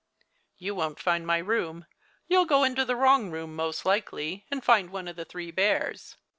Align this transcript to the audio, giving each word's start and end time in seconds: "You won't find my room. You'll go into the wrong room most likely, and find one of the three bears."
"You 0.57 0.73
won't 0.73 0.99
find 0.99 1.27
my 1.27 1.37
room. 1.37 1.85
You'll 2.27 2.45
go 2.45 2.63
into 2.63 2.85
the 2.85 2.95
wrong 2.95 3.29
room 3.29 3.55
most 3.55 3.85
likely, 3.85 4.47
and 4.49 4.63
find 4.65 4.89
one 4.89 5.07
of 5.07 5.15
the 5.15 5.25
three 5.25 5.51
bears." 5.51 6.17